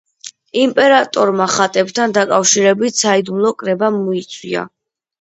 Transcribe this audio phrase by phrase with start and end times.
[0.61, 4.69] იმპერატორმა ხატებთან დაკავშირებით საიდუმლო კრება მოიწვია.